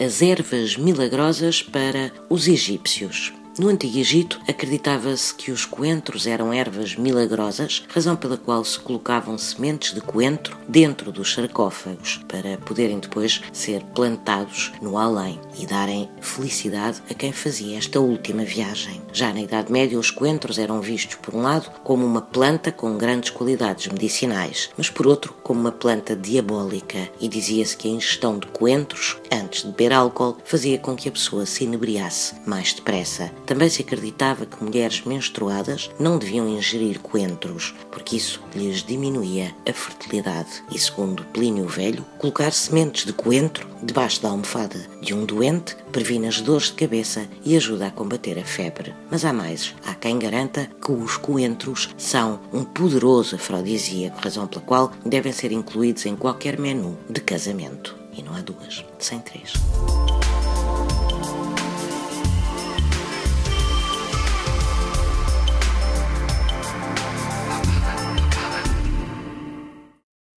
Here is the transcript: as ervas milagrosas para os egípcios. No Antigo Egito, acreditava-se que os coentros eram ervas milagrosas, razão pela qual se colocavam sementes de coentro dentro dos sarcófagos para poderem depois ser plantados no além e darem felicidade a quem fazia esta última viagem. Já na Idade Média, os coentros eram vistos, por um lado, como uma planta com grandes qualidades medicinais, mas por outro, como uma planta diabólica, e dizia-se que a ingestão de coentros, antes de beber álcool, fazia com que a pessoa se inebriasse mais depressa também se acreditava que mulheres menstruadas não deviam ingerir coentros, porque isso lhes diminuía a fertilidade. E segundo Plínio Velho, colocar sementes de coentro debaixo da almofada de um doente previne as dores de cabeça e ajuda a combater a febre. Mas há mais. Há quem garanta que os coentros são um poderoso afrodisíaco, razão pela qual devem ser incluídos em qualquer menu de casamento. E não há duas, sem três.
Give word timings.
as 0.00 0.22
ervas 0.22 0.76
milagrosas 0.76 1.62
para 1.62 2.12
os 2.28 2.46
egípcios. 2.46 3.32
No 3.58 3.68
Antigo 3.68 3.98
Egito, 3.98 4.40
acreditava-se 4.46 5.34
que 5.34 5.50
os 5.50 5.64
coentros 5.64 6.28
eram 6.28 6.52
ervas 6.52 6.94
milagrosas, 6.94 7.82
razão 7.88 8.14
pela 8.14 8.36
qual 8.36 8.64
se 8.64 8.78
colocavam 8.78 9.36
sementes 9.36 9.92
de 9.92 10.00
coentro 10.00 10.56
dentro 10.68 11.10
dos 11.10 11.34
sarcófagos 11.34 12.20
para 12.28 12.56
poderem 12.58 13.00
depois 13.00 13.42
ser 13.52 13.82
plantados 13.86 14.70
no 14.80 14.96
além 14.96 15.40
e 15.58 15.66
darem 15.66 16.08
felicidade 16.20 17.02
a 17.10 17.14
quem 17.14 17.32
fazia 17.32 17.78
esta 17.78 17.98
última 17.98 18.44
viagem. 18.44 19.02
Já 19.12 19.32
na 19.32 19.40
Idade 19.40 19.72
Média, 19.72 19.98
os 19.98 20.12
coentros 20.12 20.56
eram 20.56 20.80
vistos, 20.80 21.16
por 21.16 21.34
um 21.34 21.42
lado, 21.42 21.68
como 21.82 22.06
uma 22.06 22.22
planta 22.22 22.70
com 22.70 22.96
grandes 22.96 23.30
qualidades 23.30 23.88
medicinais, 23.88 24.70
mas 24.78 24.88
por 24.88 25.04
outro, 25.04 25.34
como 25.42 25.58
uma 25.58 25.72
planta 25.72 26.14
diabólica, 26.14 27.10
e 27.20 27.26
dizia-se 27.26 27.76
que 27.76 27.88
a 27.88 27.90
ingestão 27.90 28.38
de 28.38 28.46
coentros, 28.46 29.16
antes 29.32 29.62
de 29.62 29.70
beber 29.70 29.94
álcool, 29.94 30.36
fazia 30.44 30.78
com 30.78 30.94
que 30.94 31.08
a 31.08 31.12
pessoa 31.12 31.44
se 31.44 31.64
inebriasse 31.64 32.36
mais 32.46 32.72
depressa 32.72 33.32
também 33.48 33.70
se 33.70 33.80
acreditava 33.80 34.44
que 34.44 34.62
mulheres 34.62 35.02
menstruadas 35.06 35.90
não 35.98 36.18
deviam 36.18 36.46
ingerir 36.46 37.00
coentros, 37.00 37.74
porque 37.90 38.14
isso 38.14 38.42
lhes 38.54 38.82
diminuía 38.82 39.54
a 39.66 39.72
fertilidade. 39.72 40.62
E 40.70 40.78
segundo 40.78 41.24
Plínio 41.32 41.66
Velho, 41.66 42.04
colocar 42.18 42.52
sementes 42.52 43.06
de 43.06 43.12
coentro 43.14 43.66
debaixo 43.82 44.20
da 44.20 44.28
almofada 44.28 44.78
de 45.00 45.14
um 45.14 45.24
doente 45.24 45.74
previne 45.90 46.28
as 46.28 46.42
dores 46.42 46.66
de 46.66 46.74
cabeça 46.74 47.26
e 47.42 47.56
ajuda 47.56 47.86
a 47.86 47.90
combater 47.90 48.38
a 48.38 48.44
febre. 48.44 48.94
Mas 49.10 49.24
há 49.24 49.32
mais. 49.32 49.74
Há 49.86 49.94
quem 49.94 50.18
garanta 50.18 50.68
que 50.84 50.92
os 50.92 51.16
coentros 51.16 51.88
são 51.96 52.40
um 52.52 52.62
poderoso 52.62 53.36
afrodisíaco, 53.36 54.20
razão 54.20 54.46
pela 54.46 54.60
qual 54.60 54.92
devem 55.06 55.32
ser 55.32 55.52
incluídos 55.52 56.04
em 56.04 56.14
qualquer 56.14 56.58
menu 56.58 56.98
de 57.08 57.22
casamento. 57.22 57.96
E 58.12 58.22
não 58.22 58.34
há 58.34 58.42
duas, 58.42 58.84
sem 58.98 59.20
três. 59.20 59.54